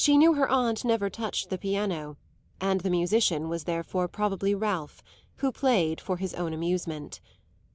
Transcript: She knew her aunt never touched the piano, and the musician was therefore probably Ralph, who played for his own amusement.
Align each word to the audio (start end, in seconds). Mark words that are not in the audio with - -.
She 0.03 0.17
knew 0.17 0.33
her 0.33 0.49
aunt 0.49 0.83
never 0.83 1.11
touched 1.11 1.51
the 1.51 1.59
piano, 1.59 2.17
and 2.59 2.81
the 2.81 2.89
musician 2.89 3.49
was 3.49 3.65
therefore 3.65 4.07
probably 4.07 4.55
Ralph, 4.55 5.03
who 5.35 5.51
played 5.51 6.01
for 6.01 6.17
his 6.17 6.33
own 6.33 6.53
amusement. 6.53 7.21